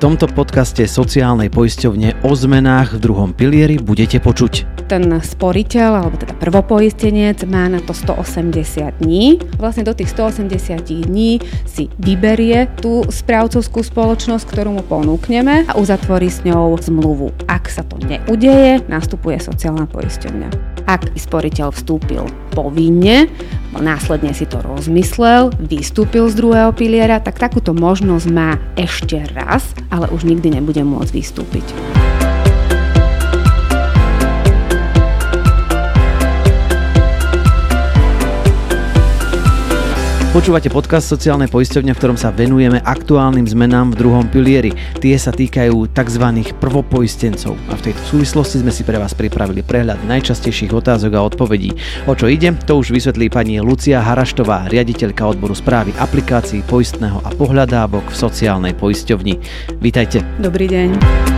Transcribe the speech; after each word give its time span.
tomto 0.00 0.32
podcaste 0.32 0.88
sociálnej 0.88 1.52
poisťovne 1.52 2.24
o 2.24 2.32
zmenách 2.32 2.96
v 2.96 3.02
druhom 3.04 3.36
pilieri 3.36 3.76
budete 3.76 4.16
počuť. 4.16 4.88
Ten 4.88 5.12
sporiteľ, 5.12 5.90
alebo 5.92 6.16
teda 6.16 6.32
prvopoistenec 6.40 7.44
má 7.44 7.68
na 7.68 7.84
to 7.84 7.92
180 7.92 8.96
dní. 9.04 9.36
Vlastne 9.60 9.84
do 9.84 9.92
tých 9.92 10.08
180 10.16 11.04
dní 11.04 11.44
si 11.68 11.92
vyberie 12.00 12.72
tú 12.80 13.04
správcovskú 13.12 13.84
spoločnosť, 13.84 14.48
ktorú 14.48 14.80
mu 14.80 14.82
ponúkneme 14.88 15.68
a 15.68 15.76
uzatvorí 15.76 16.32
s 16.32 16.48
ňou 16.48 16.80
zmluvu. 16.80 17.36
Ak 17.44 17.68
sa 17.68 17.84
to 17.84 18.00
neudeje, 18.00 18.80
nastupuje 18.88 19.36
sociálna 19.36 19.84
poisťovňa. 19.84 20.80
Ak 20.88 21.12
sporiteľ 21.12 21.76
vstúpil 21.76 22.24
povinne, 22.56 23.30
následne 23.78 24.34
si 24.34 24.42
to 24.48 24.58
rozmyslel, 24.64 25.54
vystúpil 25.60 26.26
z 26.26 26.34
druhého 26.34 26.74
piliera, 26.74 27.22
tak 27.22 27.38
takúto 27.38 27.70
možnosť 27.70 28.26
má 28.32 28.58
ešte 28.74 29.22
raz, 29.36 29.70
ale 29.90 30.08
už 30.14 30.24
nikdy 30.24 30.54
nebude 30.54 30.80
môcť 30.86 31.12
vystúpiť. 31.12 31.66
Počúvate 40.40 40.72
podcast 40.72 41.04
sociálnej 41.04 41.52
poisťovne, 41.52 41.92
v 41.92 42.00
ktorom 42.00 42.16
sa 42.16 42.32
venujeme 42.32 42.80
aktuálnym 42.80 43.44
zmenám 43.44 43.92
v 43.92 43.98
druhom 44.00 44.24
pilieri. 44.24 44.72
Tie 44.96 45.12
sa 45.20 45.36
týkajú 45.36 45.92
tzv. 45.92 46.24
prvopoistencov. 46.56 47.60
A 47.68 47.76
v 47.76 47.84
tejto 47.84 48.00
súvislosti 48.08 48.64
sme 48.64 48.72
si 48.72 48.80
pre 48.80 48.96
vás 48.96 49.12
pripravili 49.12 49.60
prehľad 49.60 50.00
najčastejších 50.08 50.72
otázok 50.72 51.12
a 51.12 51.28
odpovedí. 51.28 51.76
O 52.08 52.16
čo 52.16 52.24
ide, 52.24 52.56
to 52.64 52.80
už 52.80 52.88
vysvetlí 52.88 53.28
pani 53.28 53.60
Lucia 53.60 54.00
Haraštová, 54.00 54.72
riaditeľka 54.72 55.28
odboru 55.28 55.52
správy 55.52 55.92
aplikácií 56.00 56.64
poistného 56.64 57.20
a 57.20 57.36
pohľadávok 57.36 58.08
v 58.08 58.16
sociálnej 58.16 58.72
poisťovni. 58.72 59.36
Vítajte. 59.76 60.24
Dobrý 60.40 60.72
deň. 60.72 61.29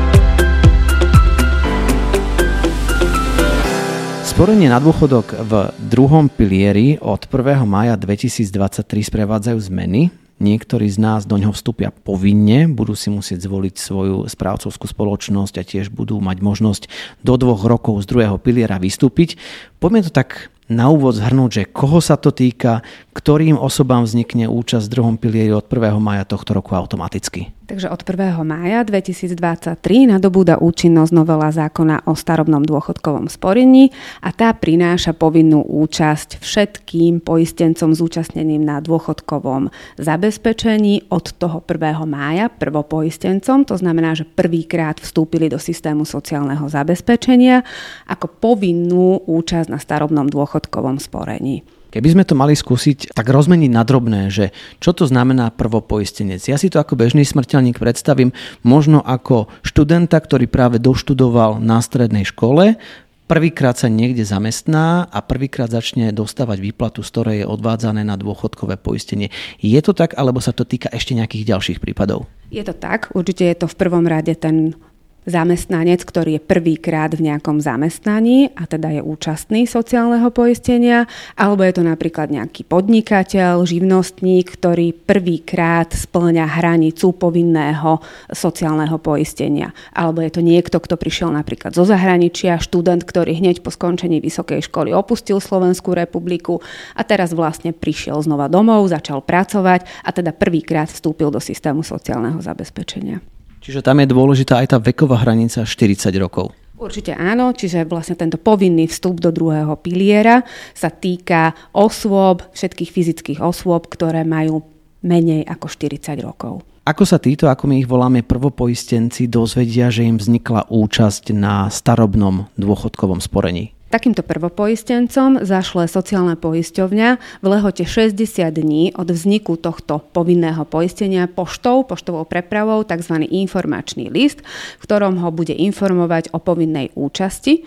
Sporenie 4.43 4.67
na 4.67 4.83
dôchodok 4.83 5.39
v 5.39 5.71
druhom 5.79 6.27
pilieri 6.27 6.99
od 6.99 7.31
1. 7.31 7.63
maja 7.63 7.95
2023 7.95 8.83
sprevádzajú 8.83 9.71
zmeny. 9.71 10.11
Niektorí 10.43 10.91
z 10.91 10.99
nás 10.99 11.23
do 11.23 11.39
ňoho 11.39 11.55
vstúpia 11.55 11.95
povinne, 11.95 12.67
budú 12.67 12.99
si 12.99 13.07
musieť 13.07 13.47
zvoliť 13.47 13.79
svoju 13.79 14.27
správcovskú 14.27 14.91
spoločnosť 14.91 15.55
a 15.55 15.63
tiež 15.63 15.95
budú 15.95 16.19
mať 16.19 16.43
možnosť 16.43 16.83
do 17.23 17.39
dvoch 17.39 17.63
rokov 17.63 18.03
z 18.03 18.11
druhého 18.11 18.35
piliera 18.43 18.83
vystúpiť. 18.83 19.39
Poďme 19.79 20.03
to 20.03 20.11
tak 20.11 20.51
na 20.67 20.91
úvod 20.91 21.15
zhrnúť, 21.15 21.63
že 21.63 21.71
koho 21.71 22.03
sa 22.03 22.19
to 22.19 22.35
týka, 22.35 22.83
ktorým 23.15 23.55
osobám 23.55 24.03
vznikne 24.03 24.51
účasť 24.51 24.91
v 24.91 24.95
druhom 24.99 25.17
pilieri 25.23 25.55
od 25.55 25.71
1. 25.71 26.03
maja 26.03 26.27
tohto 26.27 26.51
roku 26.51 26.75
automaticky. 26.75 27.55
Takže 27.73 27.89
od 27.89 28.05
1. 28.05 28.37
mája 28.45 28.85
2023 28.85 29.81
nadobúda 30.05 30.61
účinnosť 30.61 31.09
novela 31.17 31.49
zákona 31.49 32.05
o 32.05 32.13
starobnom 32.13 32.61
dôchodkovom 32.69 33.33
sporení 33.33 33.89
a 34.21 34.29
tá 34.29 34.53
prináša 34.53 35.17
povinnú 35.17 35.65
účasť 35.65 36.37
všetkým 36.37 37.25
poistencom 37.25 37.97
zúčastneným 37.97 38.61
na 38.61 38.85
dôchodkovom 38.85 39.73
zabezpečení 39.97 41.09
od 41.09 41.33
toho 41.33 41.65
1. 41.65 42.05
mája 42.05 42.53
prvopoistencom, 42.53 43.65
to 43.65 43.81
znamená, 43.81 44.13
že 44.21 44.29
prvýkrát 44.29 45.01
vstúpili 45.01 45.49
do 45.49 45.57
systému 45.57 46.05
sociálneho 46.05 46.69
zabezpečenia 46.69 47.65
ako 48.05 48.37
povinnú 48.37 49.25
účasť 49.25 49.73
na 49.73 49.81
starobnom 49.81 50.29
dôchodkovom 50.29 51.01
sporení. 51.01 51.65
Keby 51.93 52.09
sme 52.09 52.25
to 52.25 52.33
mali 52.33 52.57
skúsiť 52.57 53.13
tak 53.13 53.29
rozmeniť 53.29 53.69
na 53.69 53.85
drobné, 53.85 54.33
že 54.33 54.57
čo 54.81 54.97
to 54.97 55.05
znamená 55.05 55.53
prvopoistenec. 55.53 56.41
Ja 56.49 56.57
si 56.57 56.73
to 56.73 56.81
ako 56.81 56.97
bežný 56.97 57.21
smrteľník 57.21 57.77
predstavím 57.77 58.33
možno 58.65 59.05
ako 59.05 59.53
študenta, 59.61 60.17
ktorý 60.17 60.49
práve 60.49 60.81
doštudoval 60.81 61.61
na 61.61 61.85
strednej 61.85 62.25
škole, 62.25 62.81
prvýkrát 63.29 63.77
sa 63.77 63.93
niekde 63.93 64.25
zamestná 64.25 65.05
a 65.13 65.21
prvýkrát 65.21 65.69
začne 65.69 66.17
dostávať 66.17 66.65
výplatu, 66.65 67.05
z 67.05 67.13
ktorej 67.13 67.37
je 67.45 67.51
odvádzané 67.53 68.09
na 68.09 68.17
dôchodkové 68.17 68.81
poistenie. 68.81 69.29
Je 69.61 69.77
to 69.85 69.93
tak, 69.93 70.17
alebo 70.17 70.41
sa 70.41 70.57
to 70.57 70.65
týka 70.65 70.89
ešte 70.89 71.13
nejakých 71.13 71.53
ďalších 71.53 71.79
prípadov? 71.81 72.25
Je 72.49 72.65
to 72.65 72.73
tak, 72.73 73.13
určite 73.13 73.45
je 73.45 73.57
to 73.57 73.67
v 73.69 73.77
prvom 73.77 74.09
rade 74.09 74.33
ten 74.41 74.77
zamestnanec, 75.23 76.03
ktorý 76.03 76.39
je 76.39 76.43
prvýkrát 76.43 77.15
v 77.15 77.31
nejakom 77.31 77.63
zamestnaní 77.63 78.51
a 78.59 78.67
teda 78.67 78.99
je 78.99 79.03
účastný 79.03 79.71
sociálneho 79.71 80.35
poistenia, 80.35 81.07
alebo 81.39 81.63
je 81.63 81.79
to 81.79 81.83
napríklad 81.87 82.35
nejaký 82.35 82.67
podnikateľ, 82.67 83.63
živnostník, 83.63 84.59
ktorý 84.59 84.91
prvýkrát 84.95 85.95
splňa 85.95 86.47
hranicu 86.59 87.15
povinného 87.15 88.03
sociálneho 88.35 88.99
poistenia. 88.99 89.71
Alebo 89.95 90.27
je 90.27 90.31
to 90.35 90.43
niekto, 90.43 90.83
kto 90.83 90.99
prišiel 90.99 91.31
napríklad 91.31 91.71
zo 91.71 91.87
zahraničia, 91.87 92.59
študent, 92.59 93.07
ktorý 93.07 93.39
hneď 93.39 93.63
po 93.63 93.71
skončení 93.71 94.19
vysokej 94.19 94.67
školy 94.67 94.91
opustil 94.91 95.39
Slovenskú 95.39 95.95
republiku 95.95 96.59
a 96.99 97.07
teraz 97.07 97.31
vlastne 97.31 97.71
prišiel 97.71 98.19
znova 98.27 98.51
domov, 98.51 98.91
začal 98.91 99.23
pracovať 99.23 99.87
a 100.03 100.11
teda 100.11 100.35
prvýkrát 100.35 100.91
vstúpil 100.91 101.31
do 101.31 101.39
systému 101.39 101.87
sociálneho 101.87 102.43
zabezpečenia. 102.43 103.23
Čiže 103.63 103.81
tam 103.81 104.03
je 104.03 104.11
dôležitá 104.11 104.59
aj 104.59 104.75
tá 104.75 104.79
veková 104.83 105.23
hranica 105.23 105.63
40 105.63 106.11
rokov. 106.19 106.51
Určite 106.83 107.15
áno, 107.15 107.55
čiže 107.55 107.87
vlastne 107.87 108.19
tento 108.19 108.43
povinný 108.43 108.91
vstup 108.91 109.23
do 109.23 109.31
druhého 109.31 109.79
piliera 109.79 110.43
sa 110.75 110.91
týka 110.91 111.55
osôb, 111.71 112.43
všetkých 112.51 112.91
fyzických 112.91 113.39
osôb, 113.39 113.87
ktoré 113.87 114.27
majú 114.27 114.67
menej 115.07 115.47
ako 115.47 115.71
40 115.71 116.19
rokov. 116.27 116.67
Ako 116.83 117.07
sa 117.07 117.23
títo, 117.23 117.47
ako 117.47 117.71
my 117.71 117.79
ich 117.79 117.87
voláme 117.87 118.27
prvopoistenci, 118.27 119.31
dozvedia, 119.31 119.87
že 119.95 120.03
im 120.03 120.19
vznikla 120.19 120.67
účasť 120.67 121.31
na 121.31 121.71
starobnom 121.71 122.51
dôchodkovom 122.59 123.23
sporení? 123.23 123.71
Takýmto 123.93 124.25
prvopoistencom 124.25 125.45
zašle 125.45 125.85
sociálna 125.85 126.41
poisťovňa 126.41 127.09
v 127.45 127.47
lehote 127.47 127.85
60 127.85 128.17
dní 128.49 128.97
od 128.97 129.05
vzniku 129.13 129.61
tohto 129.61 130.01
povinného 130.17 130.65
poistenia 130.65 131.29
poštou, 131.29 131.85
poštovou 131.85 132.25
prepravou 132.25 132.89
tzv. 132.89 133.21
informačný 133.29 134.09
list, 134.09 134.41
v 134.81 134.83
ktorom 134.89 135.21
ho 135.21 135.29
bude 135.29 135.53
informovať 135.53 136.33
o 136.33 136.41
povinnej 136.41 136.89
účasti 136.97 137.61
e, 137.61 137.63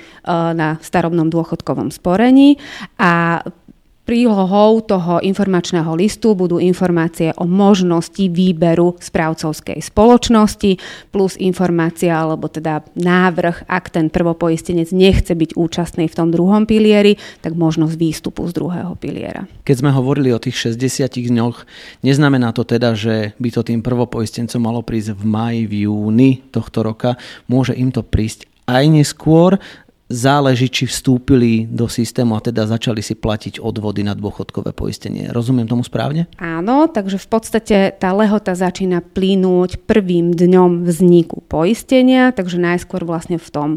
na 0.58 0.82
starobnom 0.82 1.30
dôchodkovom 1.30 1.94
sporení 1.94 2.58
a 2.98 3.46
Prílohou 4.06 4.86
toho 4.86 5.18
informačného 5.18 5.90
listu 5.98 6.38
budú 6.38 6.62
informácie 6.62 7.34
o 7.42 7.50
možnosti 7.50 8.22
výberu 8.30 8.94
správcovskej 9.02 9.82
spoločnosti 9.82 10.78
plus 11.10 11.34
informácia 11.42 12.14
alebo 12.14 12.46
teda 12.46 12.86
návrh, 12.94 13.66
ak 13.66 13.90
ten 13.90 14.14
prvopoistenec 14.14 14.94
nechce 14.94 15.34
byť 15.34 15.58
účastný 15.58 16.06
v 16.06 16.14
tom 16.14 16.30
druhom 16.30 16.70
pilieri, 16.70 17.18
tak 17.42 17.58
možnosť 17.58 17.98
výstupu 17.98 18.46
z 18.46 18.54
druhého 18.54 18.94
piliera. 18.94 19.50
Keď 19.66 19.76
sme 19.82 19.90
hovorili 19.90 20.30
o 20.30 20.38
tých 20.38 20.70
60 20.70 21.10
dňoch, 21.10 21.66
neznamená 22.06 22.54
to 22.54 22.62
teda, 22.62 22.94
že 22.94 23.34
by 23.42 23.50
to 23.50 23.66
tým 23.66 23.82
prvopoistencom 23.82 24.62
malo 24.62 24.86
prísť 24.86 25.18
v 25.18 25.24
maji, 25.26 25.62
v 25.66 25.90
júni 25.90 26.46
tohto 26.54 26.86
roka. 26.86 27.18
Môže 27.50 27.74
im 27.74 27.90
to 27.90 28.06
prísť 28.06 28.46
aj 28.66 28.86
neskôr, 28.90 29.62
záleží, 30.06 30.70
či 30.70 30.84
vstúpili 30.86 31.66
do 31.66 31.90
systému 31.90 32.38
a 32.38 32.44
teda 32.44 32.70
začali 32.70 33.02
si 33.02 33.18
platiť 33.18 33.58
odvody 33.58 34.06
na 34.06 34.14
dôchodkové 34.14 34.72
poistenie. 34.78 35.34
Rozumiem 35.34 35.66
tomu 35.66 35.82
správne? 35.82 36.30
Áno, 36.38 36.86
takže 36.86 37.18
v 37.18 37.28
podstate 37.28 37.78
tá 37.98 38.14
lehota 38.14 38.54
začína 38.54 39.02
plynúť 39.02 39.82
prvým 39.90 40.38
dňom 40.38 40.86
vzniku 40.86 41.42
poistenia, 41.50 42.30
takže 42.30 42.62
najskôr 42.62 43.02
vlastne 43.02 43.42
v 43.42 43.50
tom 43.50 43.70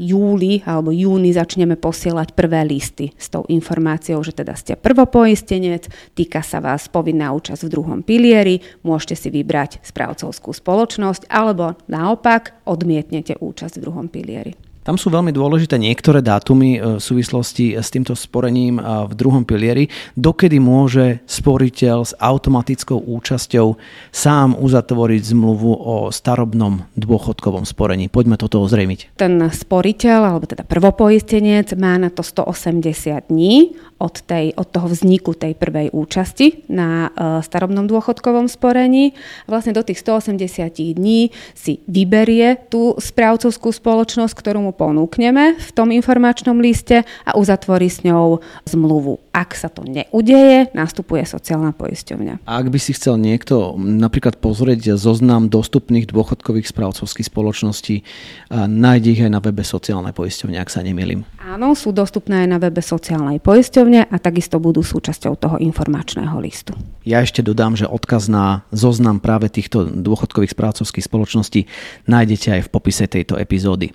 júli 0.00 0.64
alebo 0.64 0.88
júni 0.88 1.36
začneme 1.36 1.76
posielať 1.76 2.32
prvé 2.32 2.64
listy 2.64 3.12
s 3.12 3.28
tou 3.28 3.44
informáciou, 3.44 4.24
že 4.24 4.32
teda 4.32 4.56
ste 4.56 4.72
prvopoistenec, 4.72 5.84
týka 6.16 6.40
sa 6.40 6.64
vás 6.64 6.88
povinná 6.88 7.36
účasť 7.36 7.68
v 7.68 7.72
druhom 7.76 8.00
pilieri, 8.00 8.64
môžete 8.80 9.20
si 9.20 9.28
vybrať 9.28 9.84
správcovskú 9.84 10.56
spoločnosť 10.56 11.28
alebo 11.28 11.76
naopak 11.92 12.64
odmietnete 12.64 13.36
účasť 13.36 13.76
v 13.76 13.84
druhom 13.84 14.08
pilieri. 14.08 14.71
Tam 14.82 14.98
sú 14.98 15.14
veľmi 15.14 15.30
dôležité 15.30 15.78
niektoré 15.78 16.26
dátumy 16.26 16.70
e, 16.74 16.78
v 16.98 17.02
súvislosti 17.02 17.78
s 17.78 17.86
týmto 17.94 18.18
sporením 18.18 18.82
e, 18.82 18.82
v 18.82 19.12
druhom 19.14 19.46
pilieri, 19.46 19.86
dokedy 20.18 20.58
môže 20.58 21.22
sporiteľ 21.22 21.98
s 22.02 22.12
automatickou 22.18 22.98
účasťou 22.98 23.78
sám 24.10 24.58
uzatvoriť 24.58 25.22
zmluvu 25.30 25.70
o 25.70 25.96
starobnom 26.10 26.82
dôchodkovom 26.98 27.62
sporení. 27.62 28.10
Poďme 28.10 28.34
toto 28.34 28.58
ozrejmiť. 28.58 29.14
Ten 29.14 29.38
sporiteľ, 29.38 30.34
alebo 30.34 30.50
teda 30.50 30.66
prvopoistenec, 30.66 31.78
má 31.78 31.94
na 32.02 32.10
to 32.10 32.26
180 32.26 33.30
dní 33.30 33.78
od, 34.02 34.18
tej, 34.26 34.50
od 34.58 34.66
toho 34.66 34.90
vzniku 34.90 35.38
tej 35.38 35.54
prvej 35.54 35.94
účasti 35.94 36.66
na 36.66 37.06
uh, 37.06 37.38
starobnom 37.38 37.86
dôchodkovom 37.86 38.50
sporení. 38.50 39.14
Vlastne 39.46 39.70
do 39.70 39.86
tých 39.86 40.02
180 40.02 40.98
dní 40.98 41.30
si 41.54 41.78
vyberie 41.86 42.58
tú 42.66 42.98
správcovskú 42.98 43.70
spoločnosť, 43.70 44.34
ktorú 44.34 44.58
mu 44.66 44.71
mu 44.72 44.74
ponúkneme 44.74 45.60
v 45.60 45.70
tom 45.76 45.92
informačnom 45.92 46.56
liste 46.56 47.04
a 47.28 47.36
uzatvorí 47.36 47.92
s 47.92 48.00
ňou 48.08 48.40
zmluvu. 48.64 49.20
Ak 49.36 49.52
sa 49.52 49.68
to 49.68 49.84
neudeje, 49.84 50.72
nastupuje 50.72 51.28
sociálna 51.28 51.76
poisťovňa. 51.76 52.48
Ak 52.48 52.66
by 52.72 52.78
si 52.80 52.96
chcel 52.96 53.20
niekto 53.20 53.76
napríklad 53.76 54.40
pozrieť 54.40 54.96
zoznam 54.96 55.52
dostupných 55.52 56.08
dôchodkových 56.08 56.72
správcovských 56.72 57.28
spoločností, 57.28 58.00
nájde 58.48 59.08
ich 59.12 59.20
aj 59.20 59.32
na 59.36 59.44
webe 59.44 59.60
sociálnej 59.60 60.16
poisťovne, 60.16 60.56
ak 60.56 60.72
sa 60.72 60.80
nemýlim. 60.80 61.28
Áno, 61.44 61.76
sú 61.76 61.92
dostupné 61.92 62.48
aj 62.48 62.48
na 62.48 62.56
webe 62.56 62.80
sociálnej 62.80 63.36
poisťovne 63.44 64.08
a 64.08 64.16
takisto 64.16 64.56
budú 64.56 64.80
súčasťou 64.80 65.36
toho 65.36 65.56
informačného 65.60 66.32
listu. 66.40 66.72
Ja 67.04 67.20
ešte 67.20 67.44
dodám, 67.44 67.76
že 67.76 67.84
odkaz 67.84 68.32
na 68.32 68.64
zoznam 68.72 69.20
práve 69.20 69.52
týchto 69.52 69.84
dôchodkových 69.84 70.56
správcovských 70.56 71.04
spoločností 71.04 71.60
nájdete 72.08 72.48
aj 72.56 72.60
v 72.64 72.72
popise 72.72 73.04
tejto 73.10 73.36
epizódy. 73.36 73.90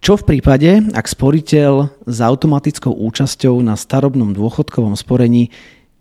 Čo 0.00 0.16
v 0.16 0.32
prípade, 0.32 0.80
ak 0.96 1.12
sporiteľ 1.12 2.08
s 2.08 2.18
automatickou 2.24 2.88
účasťou 2.88 3.60
na 3.60 3.76
starobnom 3.76 4.32
dôchodkovom 4.32 4.96
sporení 4.96 5.52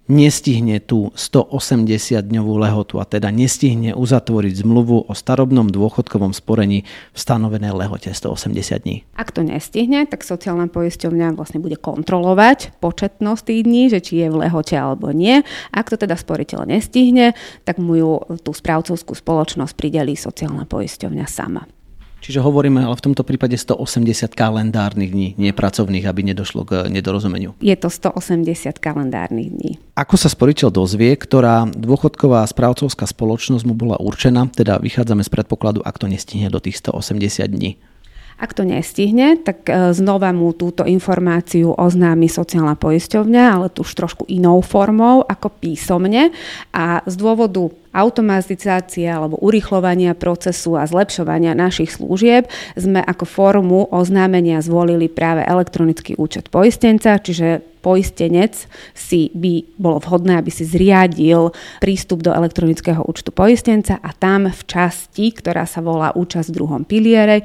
nestihne 0.07 0.79
tú 0.79 1.11
180-dňovú 1.19 2.53
lehotu 2.63 2.97
a 2.97 3.05
teda 3.05 3.27
nestihne 3.27 3.91
uzatvoriť 3.91 4.63
zmluvu 4.63 5.05
o 5.05 5.13
starobnom 5.13 5.67
dôchodkovom 5.67 6.31
sporení 6.31 6.87
v 7.11 7.17
stanovenej 7.19 7.75
lehote 7.75 8.07
180 8.15 8.87
dní. 8.87 9.03
Ak 9.19 9.35
to 9.35 9.43
nestihne, 9.43 10.07
tak 10.07 10.23
sociálna 10.23 10.71
poisťovňa 10.71 11.35
vlastne 11.35 11.59
bude 11.59 11.75
kontrolovať 11.75 12.79
početnosť 12.79 13.41
tých 13.51 13.61
dní, 13.67 13.83
že 13.91 13.99
či 13.99 14.23
je 14.23 14.27
v 14.31 14.47
lehote 14.47 14.79
alebo 14.79 15.11
nie. 15.11 15.43
Ak 15.75 15.91
to 15.91 15.99
teda 15.99 16.15
sporiteľ 16.15 16.71
nestihne, 16.71 17.35
tak 17.67 17.83
mu 17.83 17.99
ju 17.99 18.11
tú 18.47 18.55
správcovskú 18.55 19.11
spoločnosť 19.11 19.75
pridelí 19.75 20.15
sociálna 20.15 20.63
poisťovňa 20.65 21.27
sama. 21.27 21.67
Čiže 22.19 22.43
hovoríme 22.43 22.83
ale 22.83 22.95
v 22.99 23.05
tomto 23.11 23.23
prípade 23.23 23.55
180 23.55 24.35
kalendárnych 24.35 25.11
dní, 25.11 25.27
nie 25.39 25.55
pracovných, 25.55 26.03
aby 26.03 26.21
nedošlo 26.27 26.67
k 26.67 26.71
nedorozumeniu. 26.91 27.55
Je 27.63 27.75
to 27.79 27.87
180 27.87 28.75
kalendárnych 28.77 29.49
dní. 29.49 29.71
Ako 29.95 30.19
sa 30.19 30.27
sporiteľ 30.27 30.69
dozvie, 30.71 31.15
ktorá 31.15 31.67
dôchodková 31.71 32.43
správcovská 32.47 33.07
spoločnosť 33.07 33.63
mu 33.63 33.75
bola 33.75 33.95
určená, 33.99 34.51
teda 34.51 34.83
vychádzame 34.83 35.23
z 35.23 35.31
predpokladu, 35.31 35.79
ak 35.83 35.95
to 35.95 36.11
nestihne 36.11 36.51
do 36.51 36.59
tých 36.59 36.79
180 36.83 37.47
dní. 37.47 37.79
Ak 38.39 38.55
to 38.55 38.63
nestihne, 38.63 39.35
tak 39.35 39.67
e, 39.67 39.91
znova 39.91 40.31
mu 40.31 40.55
túto 40.55 40.87
informáciu 40.87 41.75
oznámi 41.75 42.31
sociálna 42.31 42.79
poisťovňa, 42.79 43.43
ale 43.51 43.67
tu 43.67 43.83
už 43.83 43.91
trošku 43.99 44.23
inou 44.31 44.63
formou 44.63 45.27
ako 45.27 45.51
písomne 45.59 46.31
a 46.71 47.03
z 47.03 47.19
dôvodu 47.19 47.67
automatizácie 47.91 49.09
alebo 49.09 49.41
urychlovania 49.41 50.13
procesu 50.13 50.77
a 50.77 50.85
zlepšovania 50.85 51.57
našich 51.57 51.95
služieb 51.97 52.45
sme 52.77 53.01
ako 53.01 53.25
formu 53.25 53.79
oznámenia 53.89 54.61
zvolili 54.61 55.09
práve 55.09 55.41
elektronický 55.45 56.13
účet 56.17 56.53
poistenca, 56.53 57.17
čiže 57.17 57.69
poistenec 57.79 58.67
si 58.91 59.31
by 59.31 59.79
bolo 59.79 60.03
vhodné, 60.03 60.35
aby 60.35 60.51
si 60.51 60.67
zriadil 60.67 61.55
prístup 61.79 62.21
do 62.21 62.35
elektronického 62.35 63.01
účtu 63.07 63.31
poistenca 63.31 63.97
a 64.03 64.11
tam 64.11 64.51
v 64.51 64.61
časti, 64.67 65.31
ktorá 65.31 65.63
sa 65.63 65.79
volá 65.79 66.11
účasť 66.13 66.51
v 66.51 66.55
druhom 66.55 66.83
piliere, 66.83 67.41
e, 67.41 67.43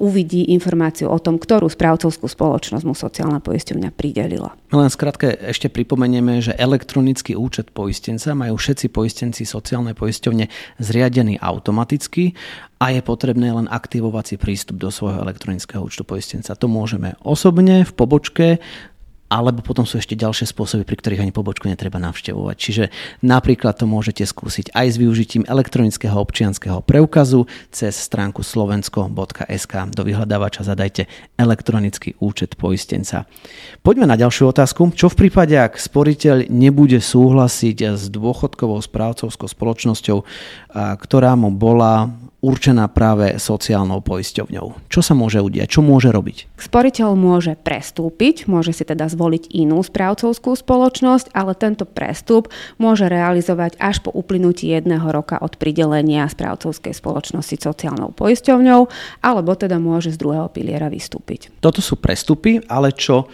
uvidí 0.00 0.52
informáciu 0.52 1.08
o 1.08 1.18
tom, 1.18 1.40
ktorú 1.40 1.72
správcovskú 1.72 2.28
spoločnosť 2.28 2.84
mu 2.84 2.92
sociálna 2.92 3.40
poisťovňa 3.40 3.90
pridelila. 3.96 4.52
Len 4.72 4.88
skrátke 4.92 5.40
ešte 5.40 5.72
pripomenieme, 5.72 6.40
že 6.44 6.56
elektronický 6.56 7.36
účet 7.36 7.72
poistenca 7.72 8.36
majú 8.36 8.60
všetci 8.60 8.86
poistenci 8.92 9.42
sociálnej 9.48 9.71
poisťovne 9.72 10.52
zriadený 10.76 11.40
automaticky 11.40 12.36
a 12.82 12.92
je 12.92 13.00
potrebné 13.00 13.54
len 13.54 13.70
aktivovať 13.70 14.34
si 14.34 14.36
prístup 14.36 14.76
do 14.76 14.92
svojho 14.92 15.22
elektronického 15.22 15.80
účtu 15.80 16.02
poistenca. 16.04 16.52
To 16.58 16.68
môžeme 16.68 17.16
osobne 17.22 17.86
v 17.86 17.92
pobočke 17.94 18.46
alebo 19.32 19.64
potom 19.64 19.88
sú 19.88 19.96
ešte 19.96 20.12
ďalšie 20.12 20.44
spôsoby, 20.52 20.84
pri 20.84 21.00
ktorých 21.00 21.24
ani 21.24 21.32
pobočku 21.32 21.64
netreba 21.64 21.96
navštevovať. 21.96 22.56
Čiže 22.60 22.84
napríklad 23.24 23.80
to 23.80 23.88
môžete 23.88 24.28
skúsiť 24.28 24.76
aj 24.76 24.86
s 24.92 24.96
využitím 25.00 25.48
elektronického 25.48 26.12
občianského 26.20 26.84
preukazu 26.84 27.48
cez 27.72 27.96
stránku 27.96 28.44
slovensko.sk. 28.44 29.72
Do 29.96 30.02
vyhľadávača 30.04 30.68
zadajte 30.68 31.08
elektronický 31.40 32.20
účet 32.20 32.60
poistenca. 32.60 33.24
Poďme 33.80 34.04
na 34.04 34.20
ďalšiu 34.20 34.52
otázku. 34.52 34.92
Čo 34.92 35.08
v 35.08 35.26
prípade, 35.26 35.56
ak 35.56 35.80
sporiteľ 35.80 36.52
nebude 36.52 37.00
súhlasiť 37.00 37.96
s 37.96 38.12
dôchodkovou 38.12 38.84
správcovskou 38.84 39.48
spoločnosťou, 39.48 40.18
ktorá 40.76 41.32
mu 41.40 41.48
bola 41.48 42.12
určená 42.42 42.90
práve 42.90 43.38
sociálnou 43.38 44.02
poisťovňou. 44.02 44.90
Čo 44.90 45.00
sa 45.00 45.14
môže 45.14 45.38
udiať? 45.38 45.78
Čo 45.78 45.80
môže 45.86 46.10
robiť? 46.10 46.58
Sporiteľ 46.58 47.14
môže 47.14 47.54
prestúpiť, 47.54 48.50
môže 48.50 48.74
si 48.74 48.82
teda 48.82 49.06
zvoliť 49.06 49.54
inú 49.54 49.78
správcovskú 49.80 50.58
spoločnosť, 50.58 51.30
ale 51.32 51.54
tento 51.54 51.86
prestup 51.86 52.50
môže 52.82 53.06
realizovať 53.06 53.78
až 53.78 54.02
po 54.02 54.10
uplynutí 54.10 54.74
jedného 54.74 55.06
roka 55.14 55.38
od 55.38 55.54
pridelenia 55.54 56.26
správcovskej 56.26 56.92
spoločnosti 56.92 57.62
sociálnou 57.62 58.10
poisťovňou, 58.12 58.80
alebo 59.22 59.54
teda 59.54 59.78
môže 59.78 60.10
z 60.10 60.18
druhého 60.18 60.50
piliera 60.50 60.90
vystúpiť. 60.90 61.54
Toto 61.62 61.78
sú 61.78 61.94
prestupy, 62.02 62.58
ale 62.66 62.90
čo 62.90 63.30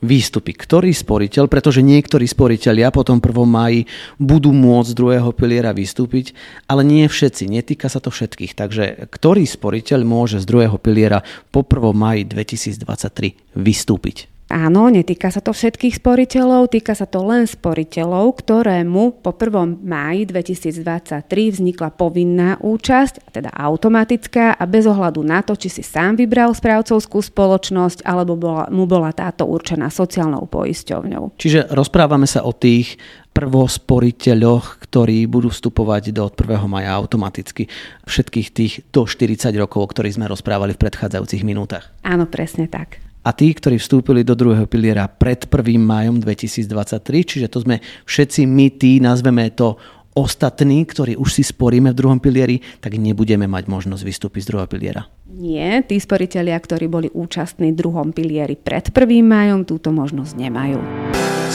výstupy. 0.00 0.56
Ktorý 0.56 0.90
sporiteľ, 0.92 1.46
pretože 1.46 1.84
niektorí 1.84 2.24
sporiteľia 2.24 2.92
potom 2.92 3.20
1. 3.20 3.30
máji 3.46 3.86
budú 4.16 4.50
môcť 4.50 4.90
z 4.92 4.98
druhého 4.98 5.30
piliera 5.36 5.70
vystúpiť, 5.76 6.32
ale 6.66 6.82
nie 6.82 7.06
všetci, 7.06 7.46
netýka 7.48 7.92
sa 7.92 8.00
to 8.00 8.08
všetkých. 8.08 8.52
Takže 8.56 8.84
ktorý 9.12 9.44
sporiteľ 9.44 10.00
môže 10.04 10.40
z 10.40 10.48
druhého 10.48 10.76
piliera 10.80 11.22
po 11.52 11.62
1. 11.62 11.92
máji 11.92 12.26
2023 12.26 13.56
vystúpiť? 13.56 14.39
Áno, 14.50 14.90
netýka 14.90 15.30
sa 15.30 15.38
to 15.38 15.54
všetkých 15.54 16.02
sporiteľov, 16.02 16.74
týka 16.74 16.90
sa 16.98 17.06
to 17.06 17.22
len 17.22 17.46
sporiteľov, 17.46 18.34
ktorému 18.34 19.22
po 19.22 19.30
1. 19.30 19.78
máji 19.78 20.26
2023 20.26 21.22
vznikla 21.54 21.94
povinná 21.94 22.58
účasť, 22.58 23.30
teda 23.30 23.54
automatická 23.54 24.58
a 24.58 24.64
bez 24.66 24.90
ohľadu 24.90 25.22
na 25.22 25.46
to, 25.46 25.54
či 25.54 25.70
si 25.70 25.86
sám 25.86 26.18
vybral 26.18 26.50
správcovskú 26.50 27.22
spoločnosť 27.22 28.02
alebo 28.02 28.34
bola, 28.34 28.66
mu 28.74 28.90
bola 28.90 29.14
táto 29.14 29.46
určená 29.46 29.86
sociálnou 29.86 30.50
poisťovňou. 30.50 31.38
Čiže 31.38 31.70
rozprávame 31.70 32.26
sa 32.26 32.42
o 32.42 32.50
tých 32.50 32.98
prvosporiteľoch, 33.30 34.82
ktorí 34.82 35.30
budú 35.30 35.54
vstupovať 35.54 36.10
do 36.10 36.26
1. 36.26 36.66
maja 36.66 36.98
automaticky. 36.98 37.70
Všetkých 38.02 38.48
tých 38.50 38.82
do 38.90 39.06
40 39.06 39.54
rokov, 39.54 39.86
o 39.86 39.90
ktorých 39.94 40.18
sme 40.18 40.26
rozprávali 40.26 40.74
v 40.74 40.82
predchádzajúcich 40.82 41.46
minútach. 41.46 41.94
Áno, 42.02 42.26
presne 42.26 42.66
tak 42.66 42.98
a 43.20 43.30
tí, 43.36 43.52
ktorí 43.52 43.76
vstúpili 43.76 44.24
do 44.24 44.32
druhého 44.32 44.64
piliera 44.64 45.04
pred 45.04 45.44
1. 45.44 45.76
májom 45.76 46.16
2023, 46.24 47.28
čiže 47.28 47.46
to 47.52 47.64
sme 47.64 47.84
všetci 48.08 48.48
my, 48.48 48.66
tí, 48.72 48.96
nazveme 49.00 49.52
to 49.52 49.76
ostatní, 50.16 50.82
ktorí 50.88 51.14
už 51.14 51.30
si 51.30 51.42
sporíme 51.46 51.94
v 51.94 51.98
druhom 51.98 52.18
pilieri, 52.18 52.58
tak 52.82 52.98
nebudeme 52.98 53.46
mať 53.46 53.70
možnosť 53.70 54.02
vystúpiť 54.02 54.42
z 54.42 54.48
druhého 54.50 54.68
piliera. 54.68 55.02
Nie, 55.30 55.84
tí 55.86 56.00
sporiteľia, 56.00 56.58
ktorí 56.58 56.86
boli 56.90 57.08
účastní 57.14 57.70
v 57.70 57.78
druhom 57.78 58.10
pilieri 58.10 58.58
pred 58.58 58.90
1. 58.90 59.22
májom, 59.22 59.62
túto 59.62 59.94
možnosť 59.94 60.32
nemajú. 60.34 60.80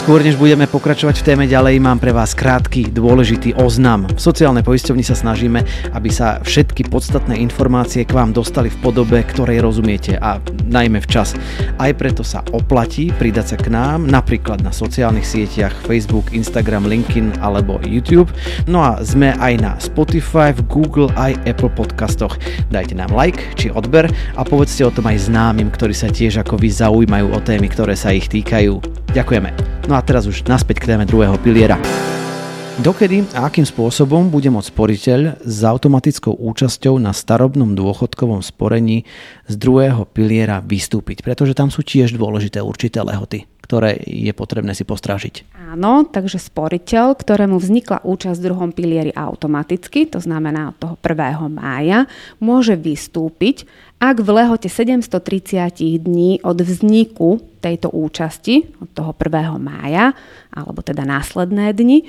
Skôr 0.05 0.21
než 0.21 0.37
budeme 0.37 0.69
pokračovať 0.69 1.17
v 1.17 1.25
téme 1.33 1.45
ďalej, 1.49 1.81
mám 1.81 1.97
pre 1.97 2.13
vás 2.13 2.37
krátky, 2.37 2.93
dôležitý 2.93 3.57
oznam. 3.57 4.05
V 4.05 4.21
sociálnej 4.21 4.61
poisťovni 4.61 5.01
sa 5.01 5.17
snažíme, 5.17 5.65
aby 5.97 6.13
sa 6.13 6.37
všetky 6.45 6.93
podstatné 6.93 7.41
informácie 7.41 8.05
k 8.05 8.13
vám 8.13 8.29
dostali 8.29 8.69
v 8.69 8.77
podobe, 8.85 9.17
ktorej 9.25 9.65
rozumiete 9.65 10.13
a 10.21 10.37
najmä 10.69 11.01
včas. 11.01 11.33
Aj 11.81 11.89
preto 11.97 12.21
sa 12.21 12.45
oplatí 12.53 13.09
pridať 13.17 13.45
sa 13.49 13.57
k 13.57 13.73
nám, 13.73 14.05
napríklad 14.05 14.61
na 14.61 14.69
sociálnych 14.69 15.25
sieťach 15.25 15.73
Facebook, 15.89 16.29
Instagram, 16.37 16.85
LinkedIn 16.85 17.41
alebo 17.41 17.81
YouTube. 17.81 18.29
No 18.69 18.85
a 18.85 19.01
sme 19.01 19.33
aj 19.41 19.53
na 19.57 19.73
Spotify, 19.81 20.53
v 20.53 20.69
Google 20.69 21.09
aj 21.17 21.33
Apple 21.49 21.73
podcastoch. 21.73 22.37
Dajte 22.69 22.93
nám 22.93 23.09
like 23.09 23.41
či 23.57 23.73
odber 23.73 24.05
a 24.37 24.45
povedzte 24.45 24.85
o 24.85 24.93
tom 24.93 25.09
aj 25.09 25.33
známym, 25.33 25.73
ktorí 25.73 25.97
sa 25.97 26.13
tiež 26.13 26.45
ako 26.45 26.61
vy 26.61 26.69
zaujímajú 26.69 27.33
o 27.33 27.39
témy, 27.41 27.73
ktoré 27.73 27.97
sa 27.97 28.13
ich 28.13 28.29
týkajú. 28.29 29.04
Ďakujeme. 29.15 29.49
No 29.87 29.95
a 29.95 30.03
teraz 30.03 30.27
už 30.27 30.43
naspäť 30.43 30.83
k 30.83 30.91
téme 30.91 31.07
druhého 31.07 31.39
piliera. 31.39 31.79
Dokedy 32.83 33.23
a 33.31 33.47
akým 33.47 33.63
spôsobom 33.63 34.27
bude 34.27 34.51
môcť 34.51 34.67
sporiteľ 34.67 35.19
s 35.39 35.63
automatickou 35.63 36.35
účasťou 36.35 36.99
na 36.99 37.15
starobnom 37.15 37.71
dôchodkovom 37.79 38.43
sporení 38.43 39.07
z 39.47 39.55
druhého 39.55 40.03
piliera 40.11 40.59
vystúpiť? 40.59 41.23
Pretože 41.23 41.55
tam 41.55 41.71
sú 41.71 41.87
tiež 41.87 42.11
dôležité 42.19 42.59
určité 42.59 42.99
lehoty 42.99 43.47
ktoré 43.65 43.97
je 44.05 44.29
potrebné 44.29 44.77
si 44.77 44.85
postrážiť. 44.85 45.57
Áno, 45.73 46.05
takže 46.05 46.37
sporiteľ, 46.37 47.17
ktorému 47.17 47.57
vznikla 47.57 48.05
účasť 48.05 48.37
v 48.37 48.45
druhom 48.45 48.69
pilieri 48.69 49.09
automaticky, 49.09 50.05
to 50.05 50.21
znamená 50.21 50.69
od 50.69 50.77
toho 50.77 50.95
1. 51.01 51.49
mája, 51.49 52.05
môže 52.37 52.77
vystúpiť 52.77 53.65
ak 54.05 54.21
v 54.21 54.29
lehote 54.29 54.69
730 54.69 56.05
dní 56.05 56.37
od 56.45 56.61
vzniku 56.61 57.41
tejto 57.57 57.89
účasti, 57.89 58.77
od 58.77 58.89
toho 58.93 59.11
1. 59.17 59.57
mája, 59.57 60.13
alebo 60.53 60.85
teda 60.85 61.01
následné 61.01 61.73
dni, 61.73 62.05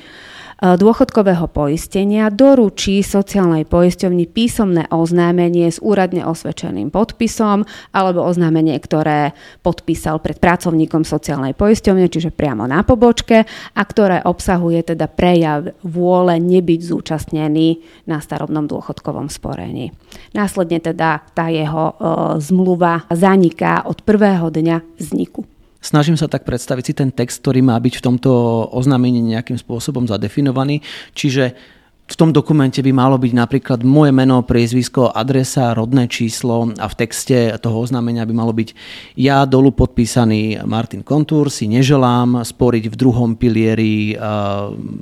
E, 0.56 0.80
dôchodkového 0.80 1.52
poistenia 1.52 2.32
doručí 2.32 3.04
sociálnej 3.04 3.68
poisťovni 3.68 4.24
písomné 4.24 4.88
oznámenie 4.88 5.68
s 5.68 5.76
úradne 5.84 6.24
osvedčeným 6.24 6.88
podpisom 6.88 7.68
alebo 7.92 8.24
oznámenie, 8.24 8.72
ktoré 8.80 9.36
podpísal 9.60 10.16
pred 10.24 10.40
pracovníkom 10.40 11.04
sociálnej 11.04 11.52
poisťovne, 11.52 12.08
čiže 12.08 12.32
priamo 12.32 12.64
na 12.64 12.80
pobočke 12.88 13.44
a 13.76 13.82
ktoré 13.84 14.24
obsahuje 14.24 14.96
teda 14.96 15.12
prejav 15.12 15.76
vôle 15.84 16.40
nebyť 16.40 16.80
zúčastnený 16.80 17.84
na 18.08 18.24
starobnom 18.24 18.64
dôchodkovom 18.64 19.28
sporení. 19.28 19.92
Následne 20.32 20.80
teda 20.80 21.20
tá 21.36 21.52
jeho 21.52 21.85
zmluva 22.40 23.06
zaniká 23.12 23.86
od 23.86 24.00
prvého 24.02 24.48
dňa 24.50 24.82
vzniku. 24.98 25.44
Snažím 25.76 26.18
sa 26.18 26.26
tak 26.26 26.42
predstaviť 26.42 26.84
si 26.84 26.94
ten 26.98 27.14
text, 27.14 27.44
ktorý 27.46 27.62
má 27.62 27.78
byť 27.78 28.02
v 28.02 28.04
tomto 28.10 28.30
oznámení 28.74 29.22
nejakým 29.22 29.54
spôsobom 29.54 30.10
zadefinovaný. 30.10 30.82
Čiže 31.14 31.54
v 32.06 32.14
tom 32.14 32.30
dokumente 32.30 32.78
by 32.86 32.94
malo 32.94 33.18
byť 33.18 33.32
napríklad 33.34 33.82
moje 33.82 34.14
meno, 34.14 34.38
priezvisko, 34.46 35.10
adresa, 35.10 35.74
rodné 35.74 36.06
číslo 36.06 36.70
a 36.78 36.86
v 36.86 36.94
texte 36.94 37.50
toho 37.58 37.82
oznámenia 37.82 38.22
by 38.22 38.30
malo 38.30 38.54
byť 38.54 38.68
ja 39.18 39.42
dolu 39.42 39.74
podpísaný 39.74 40.62
Martin 40.70 41.02
Kontúr 41.02 41.50
si 41.50 41.66
neželám 41.66 42.46
sporiť 42.46 42.90
v 42.90 42.98
druhom 42.98 43.34
pilieri 43.34 44.14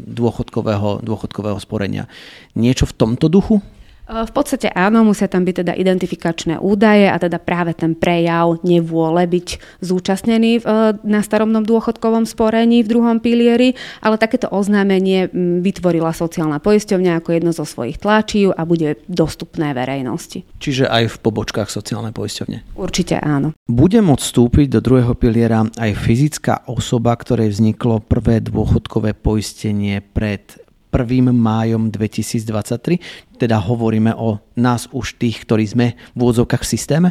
dôchodkového, 0.09 1.05
dôchodkového 1.05 1.61
sporenia. 1.61 2.09
Niečo 2.57 2.89
v 2.89 2.97
tomto 2.97 3.29
duchu? 3.29 3.61
V 4.05 4.33
podstate 4.37 4.69
áno, 4.69 5.01
musia 5.01 5.33
tam 5.33 5.49
byť 5.49 5.65
teda 5.65 5.73
identifikačné 5.81 6.61
údaje 6.61 7.09
a 7.09 7.17
teda 7.17 7.41
práve 7.41 7.73
ten 7.73 7.97
prejav 7.97 8.61
nevôle 8.61 9.25
byť 9.25 9.81
zúčastnený 9.81 10.61
na 11.01 11.21
starobnom 11.25 11.65
dôchodkovom 11.65 12.29
sporení 12.29 12.85
v 12.85 12.91
druhom 12.93 13.17
pilieri, 13.17 13.73
ale 14.05 14.21
takéto 14.21 14.53
oznámenie 14.53 15.33
vytvorila 15.65 16.13
sociálna 16.13 16.61
poisťovňa 16.61 17.25
ako 17.25 17.31
jedno 17.33 17.57
zo 17.57 17.65
svojich 17.65 17.97
tlačí 17.97 18.45
a 18.45 18.63
bude 18.69 19.01
dostupné 19.09 19.73
verejnosti. 19.73 20.45
Čiže 20.61 20.85
aj 20.85 21.09
v 21.09 21.17
pobočkách 21.25 21.73
sociálnej 21.73 22.13
poisťovne? 22.13 22.77
Určite 22.77 23.17
áno. 23.25 23.57
Bude 23.65 24.05
môcť 24.05 24.21
vstúpiť 24.21 24.67
do 24.69 24.81
druhého 24.85 25.17
piliera 25.17 25.65
aj 25.81 25.97
fyzická 25.97 26.69
osoba, 26.69 27.17
ktorej 27.17 27.57
vzniklo 27.57 28.05
prvé 28.05 28.45
dôchodkové 28.45 29.17
poistenie 29.17 30.05
pred 30.05 30.61
1. 30.95 31.35
májom 31.35 31.91
2023, 31.91 33.03
teda 33.43 33.59
hovoríme 33.59 34.15
o 34.15 34.39
nás 34.55 34.87
už 34.95 35.19
tých, 35.19 35.43
ktorí 35.43 35.67
sme 35.67 35.87
v 36.15 36.19
úvodzovkách 36.23 36.63
v 36.63 36.71
systéme? 36.71 37.09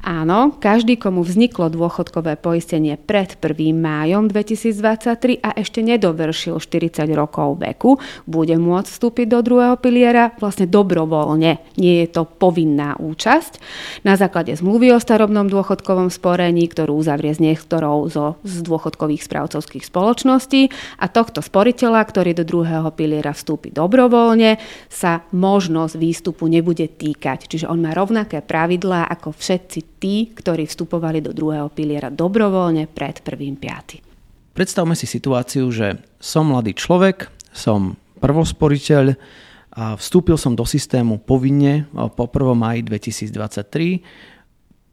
Áno, 0.00 0.56
každý, 0.56 0.96
komu 0.96 1.20
vzniklo 1.20 1.68
dôchodkové 1.68 2.40
poistenie 2.40 2.96
pred 2.96 3.36
1. 3.36 3.76
májom 3.76 4.32
2023 4.32 5.44
a 5.44 5.52
ešte 5.60 5.84
nedovršil 5.84 6.56
40 6.56 7.04
rokov 7.12 7.60
veku, 7.60 8.00
bude 8.24 8.56
môcť 8.56 8.88
vstúpiť 8.88 9.28
do 9.28 9.44
druhého 9.44 9.76
piliera 9.76 10.32
vlastne 10.40 10.64
dobrovoľne. 10.64 11.60
Nie 11.76 11.94
je 12.04 12.08
to 12.16 12.24
povinná 12.24 12.96
účasť. 12.96 13.60
Na 14.00 14.16
základe 14.16 14.56
zmluvy 14.56 14.96
o 14.96 15.04
starobnom 15.04 15.52
dôchodkovom 15.52 16.08
sporení, 16.08 16.64
ktorú 16.64 16.96
uzavrie 16.96 17.36
s 17.36 17.40
niektorou 17.44 18.08
zo, 18.08 18.40
z 18.40 18.64
dôchodkových 18.64 19.20
správcovských 19.20 19.84
spoločností 19.84 20.72
a 20.96 21.12
tohto 21.12 21.44
sporiteľa, 21.44 22.00
ktorý 22.08 22.32
do 22.40 22.48
druhého 22.48 22.88
piliera 22.96 23.36
vstúpi 23.36 23.68
dobrovoľne, 23.68 24.56
sa 24.88 25.28
možnosť 25.28 26.00
výstupu 26.00 26.48
nebude 26.48 26.88
týkať. 26.88 27.52
Čiže 27.52 27.68
on 27.68 27.84
má 27.84 27.92
rovnaké 27.92 28.40
pravidlá 28.40 29.04
ako 29.12 29.36
všetci 29.36 29.89
tí, 30.00 30.32
ktorí 30.32 30.64
vstupovali 30.64 31.20
do 31.20 31.36
druhého 31.36 31.68
piliera 31.68 32.08
dobrovoľne 32.08 32.88
pred 32.88 33.20
prvým 33.20 33.60
piaty. 33.60 34.00
Predstavme 34.56 34.96
si 34.98 35.06
situáciu, 35.06 35.68
že 35.70 36.00
som 36.18 36.50
mladý 36.50 36.74
človek, 36.74 37.30
som 37.52 37.94
prvosporiteľ 38.18 39.14
a 39.70 39.94
vstúpil 39.94 40.34
som 40.34 40.58
do 40.58 40.66
systému 40.66 41.22
povinne 41.22 41.86
po 42.18 42.26
1. 42.26 42.58
maji 42.58 42.80
2023 42.82 44.39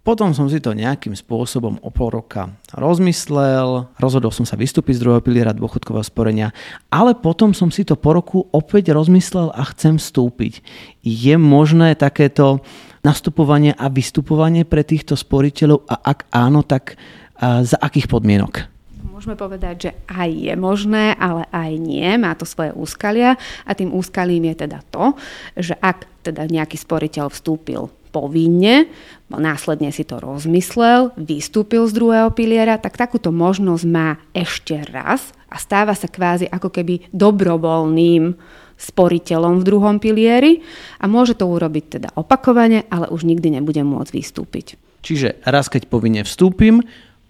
potom 0.07 0.31
som 0.31 0.47
si 0.47 0.63
to 0.63 0.71
nejakým 0.71 1.11
spôsobom 1.19 1.83
o 1.83 1.91
pol 1.91 2.15
roka 2.15 2.47
rozmyslel, 2.71 3.91
rozhodol 3.99 4.31
som 4.31 4.47
sa 4.47 4.55
vystúpiť 4.55 4.95
z 4.95 5.03
druhého 5.03 5.19
piliera 5.19 5.51
dôchodkového 5.51 6.07
sporenia, 6.07 6.55
ale 6.87 7.11
potom 7.11 7.51
som 7.51 7.67
si 7.67 7.83
to 7.83 7.99
po 7.99 8.15
roku 8.15 8.47
opäť 8.55 8.95
rozmyslel 8.95 9.51
a 9.51 9.67
chcem 9.67 9.99
vstúpiť. 9.99 10.63
Je 11.03 11.35
možné 11.35 11.99
takéto 11.99 12.63
nastupovanie 13.03 13.75
a 13.75 13.91
vystupovanie 13.91 14.63
pre 14.63 14.87
týchto 14.87 15.19
sporiteľov 15.19 15.83
a 15.91 15.99
ak 15.99 16.31
áno, 16.31 16.63
tak 16.63 16.95
za 17.43 17.75
akých 17.75 18.07
podmienok? 18.07 18.63
Môžeme 19.11 19.35
povedať, 19.35 19.75
že 19.75 19.91
aj 20.07 20.29
je 20.31 20.55
možné, 20.55 21.19
ale 21.19 21.51
aj 21.51 21.71
nie. 21.83 22.07
Má 22.15 22.31
to 22.39 22.47
svoje 22.47 22.71
úskalia 22.71 23.35
a 23.67 23.71
tým 23.75 23.91
úskalím 23.91 24.55
je 24.55 24.63
teda 24.63 24.79
to, 24.87 25.19
že 25.59 25.75
ak 25.83 26.07
teda 26.23 26.47
nejaký 26.47 26.79
sporiteľ 26.79 27.27
vstúpil 27.27 27.91
povinne, 28.17 28.89
následne 29.29 29.93
si 29.93 30.01
to 30.01 30.17
rozmyslel, 30.17 31.13
vystúpil 31.21 31.85
z 31.85 31.93
druhého 31.93 32.33
piliera, 32.33 32.81
tak 32.81 32.97
takúto 32.97 33.29
možnosť 33.29 33.83
má 33.85 34.17
ešte 34.33 34.81
raz 34.89 35.29
a 35.45 35.61
stáva 35.61 35.93
sa 35.93 36.09
kvázi 36.09 36.49
ako 36.49 36.73
keby 36.73 37.13
dobrovoľným 37.13 38.33
sporiteľom 38.77 39.61
v 39.61 39.67
druhom 39.69 40.01
pilieri 40.01 40.65
a 40.97 41.05
môže 41.05 41.37
to 41.37 41.45
urobiť 41.45 41.85
teda 42.01 42.09
opakovane, 42.17 42.89
ale 42.89 43.13
už 43.13 43.29
nikdy 43.29 43.61
nebude 43.61 43.85
môcť 43.85 44.09
vystúpiť. 44.09 44.81
Čiže 45.05 45.45
raz 45.45 45.69
keď 45.69 45.85
povinne 45.85 46.25
vstúpim, 46.25 46.81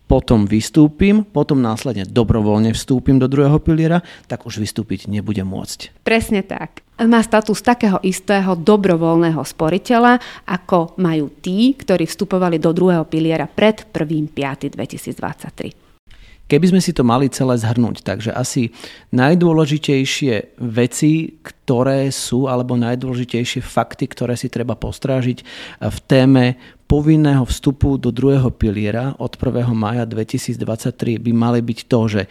potom 0.07 0.47
vystúpim, 0.47 1.21
potom 1.27 1.59
následne 1.59 2.07
dobrovoľne 2.07 2.71
vstúpim 2.71 3.19
do 3.19 3.27
druhého 3.27 3.59
piliera, 3.59 4.01
tak 4.31 4.47
už 4.47 4.63
vystúpiť 4.63 5.11
nebude 5.11 5.43
môcť. 5.43 6.07
Presne 6.07 6.41
tak. 6.47 6.81
Má 6.97 7.21
status 7.21 7.61
takého 7.61 8.01
istého 8.01 8.57
dobrovoľného 8.57 9.43
sporiteľa, 9.45 10.17
ako 10.49 10.97
majú 10.97 11.29
tí, 11.43 11.77
ktorí 11.77 12.09
vstupovali 12.09 12.57
do 12.57 12.73
druhého 12.73 13.05
piliera 13.05 13.45
pred 13.45 13.85
1.5.2023. 13.93 15.87
Keby 16.47 16.65
sme 16.71 16.79
si 16.79 16.95
to 16.95 17.03
mali 17.03 17.27
celé 17.27 17.59
zhrnúť, 17.59 18.07
takže 18.07 18.31
asi 18.31 18.71
najdôležitejšie 19.11 20.63
veci, 20.63 21.43
ktoré 21.43 22.07
sú, 22.07 22.47
alebo 22.47 22.79
najdôležitejšie 22.79 23.59
fakty, 23.59 24.07
ktoré 24.07 24.39
si 24.39 24.47
treba 24.47 24.79
postrážiť 24.79 25.43
v 25.83 25.97
téme 26.07 26.55
povinného 26.87 27.43
vstupu 27.43 27.99
do 27.99 28.09
druhého 28.15 28.47
piliera 28.55 29.13
od 29.19 29.35
1. 29.35 29.67
maja 29.75 30.07
2023 30.07 31.19
by 31.19 31.31
mali 31.35 31.59
byť 31.59 31.79
to, 31.85 31.99
že 32.07 32.21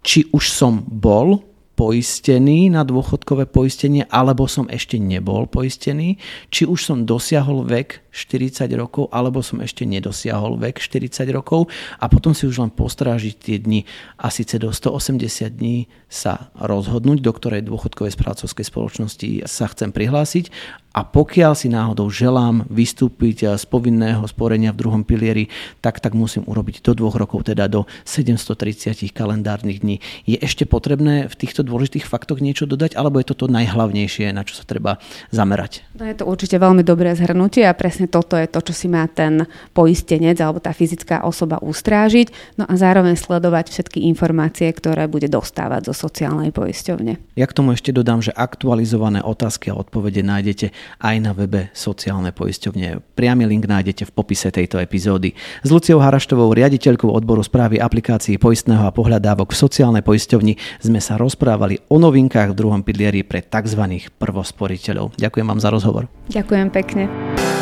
či 0.00 0.24
už 0.32 0.48
som 0.48 0.80
bol 0.80 1.44
poistený 1.80 2.68
na 2.68 2.84
dôchodkové 2.84 3.48
poistenie, 3.48 4.04
alebo 4.12 4.44
som 4.44 4.68
ešte 4.68 5.00
nebol 5.00 5.48
poistený, 5.48 6.20
či 6.52 6.68
už 6.68 6.84
som 6.84 7.08
dosiahol 7.08 7.64
vek 7.64 8.04
40 8.12 8.68
rokov, 8.76 9.08
alebo 9.08 9.40
som 9.40 9.64
ešte 9.64 9.88
nedosiahol 9.88 10.60
vek 10.60 10.76
40 10.76 11.24
rokov? 11.32 11.72
A 11.96 12.12
potom 12.12 12.36
si 12.36 12.44
už 12.44 12.60
len 12.60 12.68
postrážiť 12.68 13.34
tie 13.40 13.56
dni. 13.56 13.88
A 14.20 14.28
síce 14.28 14.60
do 14.60 14.68
180 14.68 15.24
dní 15.56 15.88
sa 16.10 16.52
rozhodnúť, 16.60 17.24
do 17.24 17.32
ktorej 17.32 17.64
dôchodkovej 17.64 18.12
správcovskej 18.12 18.66
spoločnosti 18.68 19.28
sa 19.48 19.64
chcem 19.72 19.88
prihlásiť. 19.88 20.52
A 20.90 21.06
pokiaľ 21.06 21.54
si 21.54 21.70
náhodou 21.70 22.10
želám 22.10 22.66
vystúpiť 22.66 23.54
z 23.54 23.64
povinného 23.70 24.26
sporenia 24.26 24.74
v 24.74 24.80
druhom 24.82 25.02
pilieri, 25.06 25.46
tak 25.78 26.02
tak 26.02 26.18
musím 26.18 26.42
urobiť 26.50 26.82
do 26.82 26.98
dvoch 26.98 27.14
rokov, 27.14 27.46
teda 27.46 27.70
do 27.70 27.86
730 28.02 29.14
kalendárnych 29.14 29.86
dní. 29.86 30.02
Je 30.26 30.34
ešte 30.42 30.66
potrebné 30.66 31.30
v 31.30 31.34
týchto 31.38 31.62
dôležitých 31.70 32.10
faktoch 32.10 32.42
niečo 32.42 32.66
dodať, 32.66 32.98
alebo 32.98 33.22
je 33.22 33.30
to 33.30 33.38
to 33.38 33.46
najhlavnejšie, 33.46 34.34
na 34.34 34.42
čo 34.42 34.58
sa 34.58 34.66
treba 34.66 34.98
zamerať? 35.30 35.86
No 35.94 36.02
je 36.02 36.18
to 36.18 36.26
určite 36.26 36.58
veľmi 36.58 36.82
dobré 36.82 37.14
zhrnutie 37.14 37.62
a 37.62 37.78
presne 37.78 38.10
toto 38.10 38.34
je 38.34 38.50
to, 38.50 38.58
čo 38.58 38.74
si 38.74 38.90
má 38.90 39.06
ten 39.06 39.46
poistenec 39.70 40.34
alebo 40.42 40.58
tá 40.58 40.74
fyzická 40.74 41.22
osoba 41.22 41.62
ustrážiť, 41.62 42.58
no 42.58 42.66
a 42.66 42.74
zároveň 42.74 43.14
sledovať 43.14 43.70
všetky 43.70 44.02
informácie, 44.10 44.66
ktoré 44.74 45.06
bude 45.06 45.30
dostávať 45.30 45.92
zo 45.92 45.94
sociálnej 45.94 46.50
poisťovne. 46.50 47.38
Ja 47.38 47.46
k 47.46 47.54
tomu 47.54 47.76
ešte 47.76 47.94
dodám, 47.94 48.24
že 48.24 48.34
aktualizované 48.34 49.22
otázky 49.22 49.70
a 49.70 49.78
odpovede 49.78 50.24
nájdete 50.24 50.74
aj 50.98 51.16
na 51.20 51.36
webe 51.36 51.70
sociálne 51.76 52.32
poisťovne. 52.32 53.04
Priamy 53.14 53.44
link 53.44 53.68
nájdete 53.68 54.08
v 54.08 54.14
popise 54.16 54.48
tejto 54.48 54.80
epizódy. 54.80 55.36
S 55.60 55.68
Luciou 55.68 56.00
Haraštovou, 56.00 56.56
riaditeľkou 56.56 57.12
odboru 57.12 57.44
správy 57.44 57.76
aplikácií 57.76 58.40
poistného 58.40 58.88
a 58.88 58.94
pohľadávok 58.96 59.52
v 59.52 59.60
sociálnej 59.60 60.00
poisťovni 60.00 60.56
sme 60.80 60.98
sa 61.04 61.20
rozprávali 61.20 61.59
o 61.60 61.96
novinkách 62.00 62.52
v 62.52 62.58
druhom 62.58 62.80
pilieri 62.80 63.20
pre 63.20 63.44
tzv. 63.44 64.08
prvosporiteľov. 64.16 65.20
Ďakujem 65.20 65.46
vám 65.46 65.60
za 65.60 65.68
rozhovor. 65.68 66.08
Ďakujem 66.32 66.68
pekne. 66.72 67.04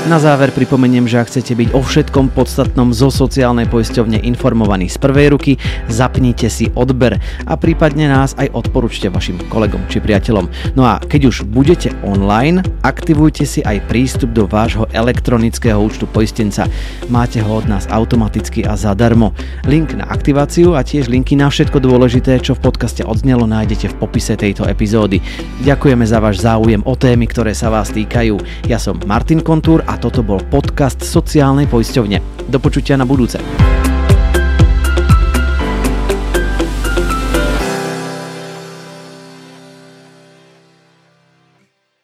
Na 0.06 0.22
záver 0.22 0.54
pripomeniem, 0.54 1.10
že 1.10 1.18
ak 1.18 1.26
chcete 1.26 1.58
byť 1.58 1.68
o 1.74 1.82
všetkom 1.82 2.30
podstatnom 2.30 2.94
zo 2.94 3.10
sociálnej 3.10 3.66
poisťovne 3.66 4.22
informovaní 4.24 4.86
z 4.86 4.96
prvej 4.96 5.34
ruky, 5.34 5.52
zapnite 5.90 6.46
si 6.46 6.70
odber 6.78 7.18
a 7.44 7.58
prípadne 7.58 8.06
nás 8.06 8.32
aj 8.38 8.54
odporúčte 8.54 9.10
vašim 9.10 9.36
kolegom 9.50 9.84
či 9.90 9.98
priateľom. 9.98 10.48
No 10.78 10.86
a 10.86 11.02
keď 11.02 11.28
už 11.28 11.36
budete 11.50 11.92
online, 12.06 12.62
aktivujte 12.86 13.42
si 13.42 13.60
aj 13.66 13.90
prístup 13.90 14.32
do 14.32 14.46
vášho 14.46 14.86
elektronického 14.94 15.76
účtu 15.76 16.06
poistenca. 16.06 16.70
Máte 17.10 17.42
ho 17.42 17.58
od 17.58 17.66
nás 17.66 17.90
automaticky 17.90 18.64
a 18.64 18.78
zadarmo. 18.78 19.34
Link 19.66 19.92
na 19.98 20.06
aktiváciu 20.08 20.78
a 20.78 20.86
tiež 20.86 21.10
linky 21.10 21.34
na 21.34 21.50
všetko 21.50 21.82
dôležité, 21.82 22.38
čo 22.38 22.54
v 22.54 22.64
podcaste 22.70 23.02
odznelo, 23.02 23.50
nájdete 23.88 23.96
v 23.96 24.00
popise 24.00 24.34
tejto 24.36 24.62
epizódy. 24.68 25.18
Ďakujeme 25.64 26.04
za 26.04 26.20
váš 26.20 26.44
záujem 26.44 26.84
o 26.84 26.94
témy, 26.94 27.24
ktoré 27.24 27.56
sa 27.56 27.72
vás 27.72 27.88
týkajú. 27.88 28.36
Ja 28.68 28.76
som 28.76 29.00
Martin 29.08 29.40
Kontúr 29.40 29.80
a 29.88 29.96
toto 29.96 30.20
bol 30.20 30.44
podcast 30.52 31.00
sociálnej 31.00 31.64
poisťovne. 31.66 32.20
Do 32.48 32.58
počutia 32.60 33.00
na 33.00 33.08
budúce. 33.08 33.40